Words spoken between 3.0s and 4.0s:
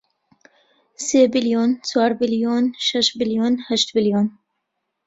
بلیۆن، هەشت